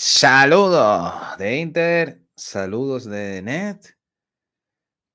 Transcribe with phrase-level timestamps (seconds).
[0.00, 3.96] Saludos de Inter, saludos de Net.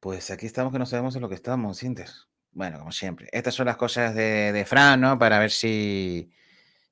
[0.01, 2.09] Pues aquí estamos que no sabemos en lo que estamos, Inter.
[2.51, 3.29] Bueno, como siempre.
[3.31, 5.17] Estas son las cosas de, de Fran, ¿no?
[5.17, 6.33] Para ver si,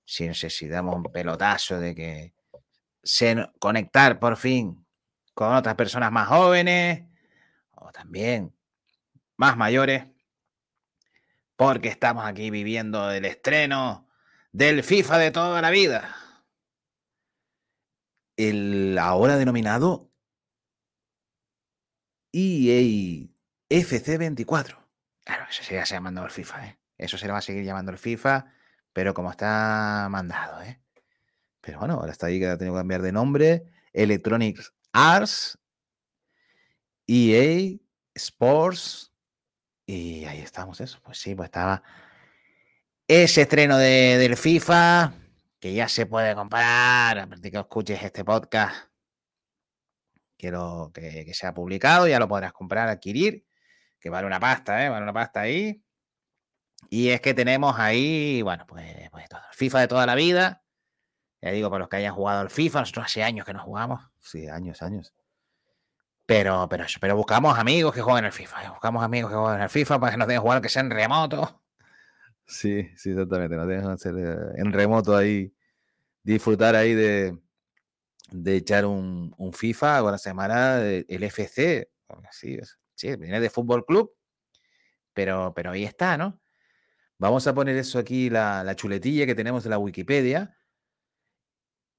[0.05, 2.33] si, no un pelotazo de que
[3.04, 4.87] se conectar por fin
[5.33, 7.03] con otras personas más jóvenes
[7.71, 8.55] o también
[9.35, 10.05] más mayores.
[11.58, 14.08] Porque estamos aquí viviendo el estreno
[14.53, 16.20] del FIFA de toda la vida
[18.49, 20.11] el ahora denominado
[22.34, 23.27] EA
[23.70, 24.77] FC24.
[25.23, 26.80] Claro, eso se sigue llamando el FIFA, ¿eh?
[26.97, 28.53] Eso se le va a seguir llamando el FIFA,
[28.93, 30.81] pero como está mandado, ¿eh?
[31.61, 33.66] Pero bueno, ahora está ahí que ha tenido que cambiar de nombre.
[33.93, 34.59] Electronic
[34.94, 35.58] Arts,
[37.08, 37.77] EA
[38.13, 39.11] Sports,
[39.85, 40.99] y ahí estamos, eso.
[41.03, 41.83] Pues sí, pues estaba
[43.08, 45.13] ese estreno de, del FIFA
[45.61, 48.89] que ya se puede comprar a partir que escuches este podcast.
[50.35, 53.45] Quiero que, que, sea publicado, ya lo podrás comprar, adquirir,
[53.99, 54.89] que vale una pasta, ¿eh?
[54.89, 55.83] Vale una pasta ahí.
[56.89, 59.41] Y es que tenemos ahí, bueno, pues, pues todo.
[59.52, 60.63] FIFA de toda la vida.
[61.44, 64.02] Ya digo, para los que hayan jugado al FIFA, nosotros hace años que no jugamos.
[64.19, 65.14] Sí, años, años.
[66.25, 68.71] Pero, pero pero buscamos amigos que jueguen al FIFA.
[68.71, 71.53] Buscamos amigos que jueguen al FIFA para que nos dejen jugar que sean remotos
[72.45, 73.56] Sí, sí, exactamente.
[73.56, 75.53] Nos dejan hacer eh, en remoto ahí,
[76.23, 77.38] disfrutar ahí de,
[78.31, 81.89] de echar un, un FIFA ahora semana el FC.
[82.31, 82.59] Sí,
[82.95, 84.14] sí, viene de Fútbol Club,
[85.14, 86.42] pero, pero ahí está, ¿no?
[87.17, 90.58] Vamos a poner eso aquí, la, la chuletilla que tenemos de la Wikipedia.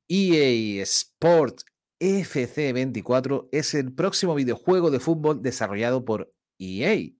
[0.09, 1.63] EA Sport
[2.01, 7.13] FC24 es el próximo videojuego de fútbol desarrollado por EA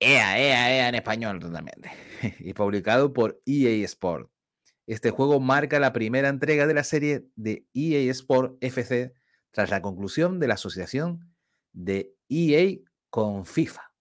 [0.00, 1.90] EA, EA, EA en español totalmente.
[2.38, 4.30] y publicado por EA Sport.
[4.86, 9.12] Este juego marca la primera entrega de la serie de EA Sport FC
[9.50, 11.34] tras la conclusión de la asociación
[11.72, 12.78] de EA
[13.10, 13.92] con FIFA.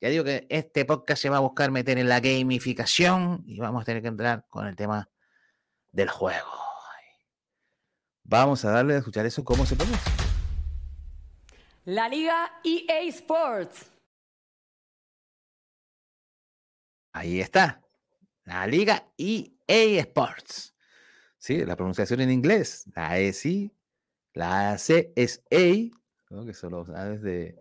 [0.00, 3.82] Ya digo que este podcast se va a buscar meter en la gamificación y vamos
[3.82, 5.10] a tener que entrar con el tema
[5.90, 6.63] del juego.
[8.24, 10.12] Vamos a darle a escuchar eso, cómo se pronuncia.
[11.84, 13.90] La Liga EA Sports.
[17.12, 17.82] Ahí está.
[18.44, 20.74] La Liga EA Sports.
[21.36, 22.86] Sí, la pronunciación en inglés.
[22.94, 23.70] La E sí.
[24.32, 25.94] La C es A.
[26.30, 26.46] ¿no?
[26.46, 27.58] Que solo sabes de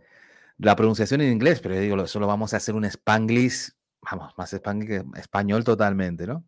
[0.57, 4.53] la pronunciación en inglés, pero yo digo, solo vamos a hacer un spanglish, vamos, más
[4.53, 6.45] spanglish que español totalmente, ¿no?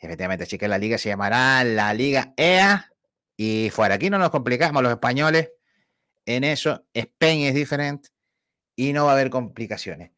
[0.00, 2.90] Efectivamente, así que la liga se llamará la Liga EA
[3.36, 3.96] y fuera.
[3.96, 5.50] Aquí no nos complicamos los españoles
[6.24, 6.86] en eso.
[6.94, 8.08] Spain es diferente
[8.74, 10.12] y no va a haber complicaciones.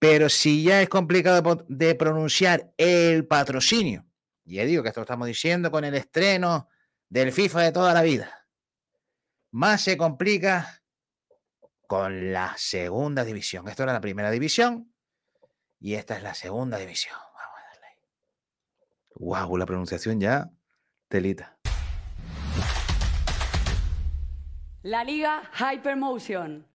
[0.00, 4.04] Pero si ya es complicado de pronunciar el patrocinio,
[4.44, 6.68] ya digo que esto lo estamos diciendo con el estreno
[7.08, 8.48] del FIFA de toda la vida,
[9.52, 10.82] más se complica
[11.86, 13.68] con la segunda división.
[13.68, 14.92] Esto era la primera división
[15.78, 17.16] y esta es la segunda división.
[19.22, 20.50] Wow, la pronunciación ya
[21.06, 21.56] telita.
[24.82, 26.66] La liga Hypermotion.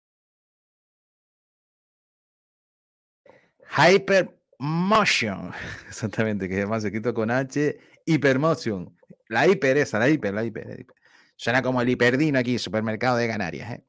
[3.76, 5.52] Hyper Motion.
[5.88, 8.96] Exactamente, que es más escrito con H, Hypermotion.
[9.28, 10.68] La hiper esa, la hiper, la hiper.
[10.68, 10.96] la hiper.
[11.34, 13.72] Suena como el hiperdino aquí, supermercado de Canarias.
[13.72, 13.84] ¿eh?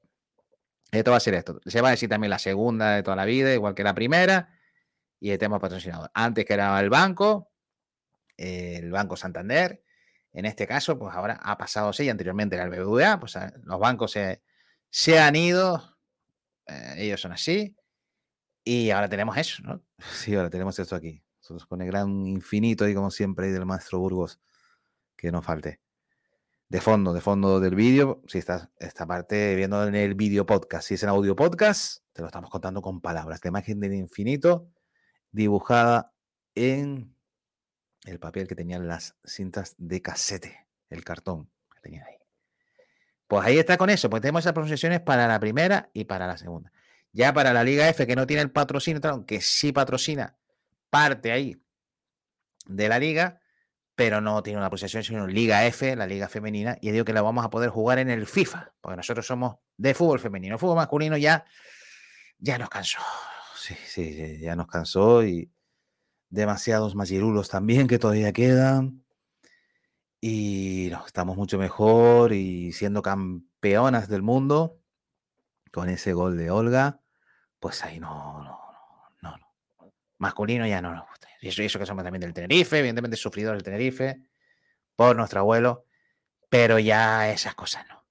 [0.92, 1.62] Esto va a ser esto.
[1.64, 4.50] Se va a decir también la segunda de toda la vida, igual que la primera.
[5.20, 6.10] Y el tema patrocinador.
[6.16, 7.52] Antes que era el banco,
[8.38, 9.84] el Banco Santander.
[10.34, 13.36] En este caso, pues ahora ha pasado a ser, y anteriormente era el BBVA, pues
[13.36, 14.42] a- los bancos se,
[14.90, 15.98] se han ido,
[16.68, 17.76] eh, ellos son así,
[18.64, 19.82] y ahora tenemos eso, ¿no?
[20.14, 21.24] Sí, ahora tenemos esto aquí.
[21.42, 24.40] Nosotros con el gran infinito ahí, como siempre, del maestro Burgos,
[25.16, 25.80] que no falte.
[26.70, 30.86] De fondo, de fondo del vídeo, si estás esta parte viendo en el vídeo podcast,
[30.86, 33.40] si es en audio podcast, te lo estamos contando con palabras.
[33.42, 34.68] La imagen del infinito
[35.32, 36.12] dibujada
[36.56, 37.16] en
[38.08, 42.16] el papel que tenían las cintas de casete, el cartón que tenían ahí.
[43.28, 46.38] Pues ahí está con eso, pues tenemos esas pronunciaciones para la primera y para la
[46.38, 46.72] segunda.
[47.12, 50.38] Ya para la Liga F, que no tiene el patrocinio, aunque sí patrocina
[50.90, 51.62] parte ahí
[52.66, 53.42] de la liga,
[53.96, 57.22] pero no tiene una pronunciación, sino Liga F, la Liga Femenina, y digo que la
[57.22, 60.56] vamos a poder jugar en el FIFA, porque nosotros somos de fútbol femenino.
[60.56, 61.46] El fútbol masculino ya,
[62.38, 63.00] ya nos cansó.
[63.56, 65.52] Sí, sí, ya nos cansó y
[66.30, 69.04] demasiados machirulos también que todavía quedan.
[70.20, 74.80] Y estamos mucho mejor y siendo campeonas del mundo
[75.72, 77.02] con ese gol de Olga,
[77.60, 78.60] pues ahí no, no,
[79.22, 79.94] no, no.
[80.18, 81.28] Masculino ya no nos gusta.
[81.42, 84.22] Y eso, eso que somos también del Tenerife, evidentemente sufridores del Tenerife,
[84.96, 85.86] por nuestro abuelo,
[86.50, 88.04] pero ya esas cosas no.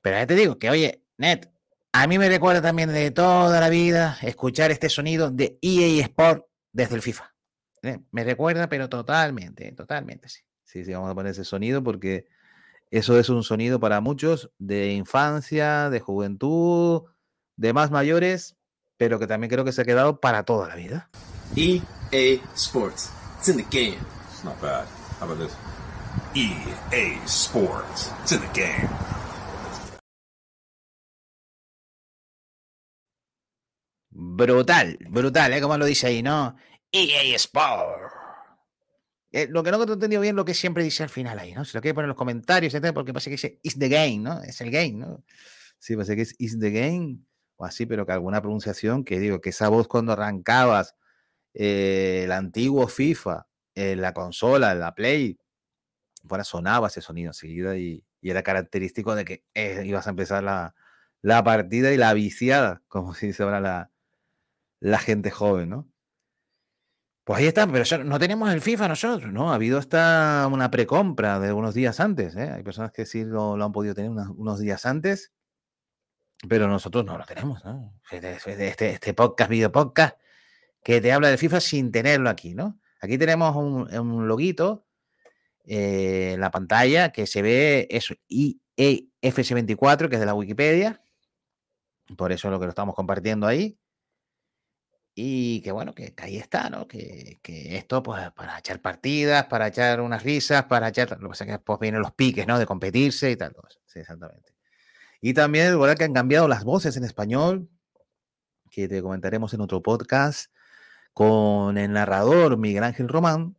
[0.00, 1.50] Pero ya te digo que, oye, Net,
[1.92, 6.47] a mí me recuerda también de toda la vida escuchar este sonido de EA Sport
[6.78, 7.34] desde el FIFA.
[7.82, 7.98] ¿eh?
[8.12, 10.40] Me recuerda, pero totalmente, totalmente, sí.
[10.62, 12.26] Sí, sí, vamos a poner ese sonido porque
[12.90, 17.02] eso es un sonido para muchos de infancia, de juventud,
[17.56, 18.56] de más mayores,
[18.96, 21.10] pero que también creo que se ha quedado para toda la vida.
[21.56, 23.10] EA Sports.
[23.38, 23.98] It's in the game.
[24.30, 24.86] It's not bad.
[25.20, 25.56] How about this?
[26.34, 28.12] EA Sports.
[28.22, 28.88] It's in the game.
[34.20, 35.60] Brutal, brutal, ¿eh?
[35.60, 36.56] Como lo dice ahí, ¿no?
[36.90, 38.12] EA Sport.
[39.30, 41.64] Eh, lo que no he entendido bien lo que siempre dice al final ahí, ¿no?
[41.64, 44.18] Se lo quiere poner en los comentarios, etcétera, porque parece que dice It's the game,
[44.18, 44.42] ¿no?
[44.42, 45.22] Es el game, ¿no?
[45.78, 47.20] Sí, parece que es Is the Game
[47.54, 50.96] o así, pero que alguna pronunciación que digo, que esa voz cuando arrancabas
[51.54, 55.38] eh, el antiguo FIFA, en la consola, la Play,
[56.24, 60.74] bueno, sonaba ese sonido enseguida y, era característico de que eh, ibas a empezar la,
[61.22, 63.92] la partida y la viciada, como se dice ahora la,
[64.80, 65.88] la gente joven, ¿no?
[67.24, 69.52] Pues ahí está, pero no tenemos el FIFA nosotros, ¿no?
[69.52, 72.50] Ha habido hasta una precompra de unos días antes, ¿eh?
[72.50, 75.32] Hay personas que sí lo, han podido tener unos, días antes,
[76.48, 77.92] pero nosotros no lo tenemos, ¿no?
[78.10, 80.18] Este, este, podcast, video podcast,
[80.82, 82.80] que te habla de FIFA sin tenerlo aquí, ¿no?
[83.02, 84.86] Aquí tenemos un, un loguito
[85.70, 91.02] eh, en la pantalla que se ve eso, IEFS24, que es de la Wikipedia.
[92.16, 93.78] Por eso es lo que lo estamos compartiendo ahí.
[95.20, 96.86] Y que bueno, que, ahí está, ¿no?
[96.86, 101.10] Que, que esto, pues, para echar partidas, para echar unas risas, para echar.
[101.10, 102.56] Lo que pasa es que después vienen los piques, ¿no?
[102.56, 103.56] De competirse y tal.
[103.84, 104.54] Sí, exactamente.
[105.20, 107.68] Y también, igual que han cambiado las voces en español,
[108.70, 110.52] que te comentaremos en otro podcast,
[111.12, 113.56] con el narrador Miguel Ángel Román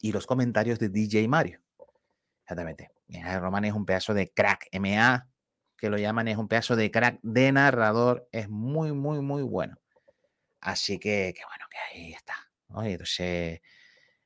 [0.00, 1.60] y los comentarios de DJ Mario.
[2.44, 2.90] Exactamente.
[3.08, 4.66] Miguel Román es un pedazo de crack.
[4.80, 5.28] MA,
[5.76, 8.26] que lo llaman, es un pedazo de crack de narrador.
[8.32, 9.81] Es muy, muy, muy bueno.
[10.62, 12.34] Así que, bueno, que ahí está.
[12.84, 13.60] entonces,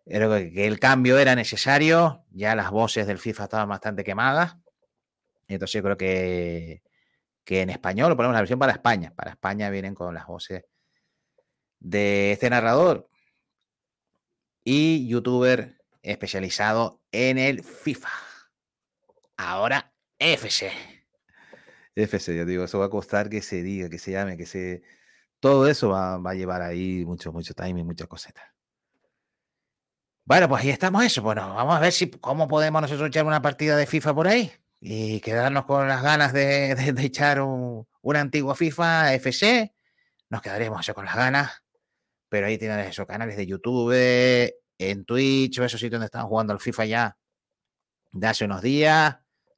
[0.05, 2.25] creo que, que el cambio era necesario.
[2.31, 4.57] Ya las voces del FIFA estaban bastante quemadas.
[5.49, 6.83] Entonces, yo creo que,
[7.43, 9.15] que en español, lo ponemos la versión para España.
[9.17, 10.65] Para España vienen con las voces
[11.79, 13.09] de este narrador
[14.63, 18.11] y youtuber especializado en el FIFA.
[19.39, 20.71] Ahora FC.
[21.95, 24.83] FC, ya digo, eso va a costar que se diga, que se llame, que se...
[25.41, 28.45] Todo eso va, va a llevar ahí mucho, mucho time y muchas cositas.
[30.25, 31.23] Bueno, pues ahí estamos eso.
[31.23, 34.53] Bueno, vamos a ver si cómo podemos nosotros echar una partida de FIFA por ahí
[34.81, 39.73] y quedarnos con las ganas de, de- echar un, una antigua FIFA FC.
[40.29, 41.63] Nos quedaremos eso con las ganas.
[42.29, 43.93] Pero ahí tienen esos canales de YouTube,
[44.79, 47.19] en Twitch, esos sitios donde están jugando al FIFA ya
[48.13, 49.17] de hace unos días.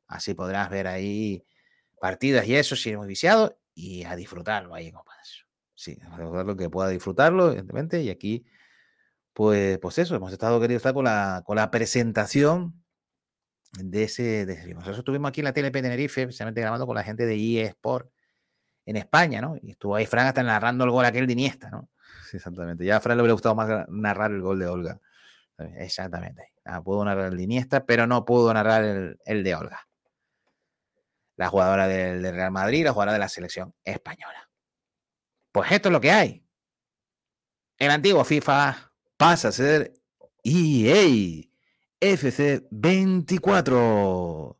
[0.09, 1.45] Así podrás ver ahí
[2.01, 5.18] partidas y eso, si eres muy viciado, y a disfrutarlo ahí, compadre
[5.79, 8.45] sí, lo que pueda disfrutarlo, evidentemente, y aquí,
[9.33, 12.85] pues, pues eso, hemos estado querido estar con la, con la presentación
[13.79, 17.05] de ese, de ese Nosotros estuvimos aquí en la TLP Tenerife, precisamente grabando con la
[17.05, 18.11] gente de eSport
[18.87, 19.57] en España, ¿no?
[19.63, 21.89] Y estuvo ahí Fran hasta narrando el gol aquel de Iniesta, ¿no?
[22.29, 22.85] Sí, exactamente.
[22.85, 25.01] Ya a Fran le hubiera gustado más narrar el gol de Olga.
[25.77, 26.55] Exactamente.
[26.65, 29.87] Ah, pudo narrar el de Iniesta, pero no pudo narrar el, el de Olga.
[31.37, 34.49] La jugadora del, del Real Madrid, la jugadora de la selección española.
[35.53, 36.45] Pues esto es lo que hay.
[37.79, 39.95] El antiguo FIFA pasa a ser
[40.43, 41.45] EA
[42.01, 44.59] FC 24.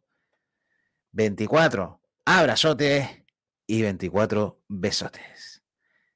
[1.13, 3.09] 24 abrazotes
[3.67, 5.48] y 24 besotes.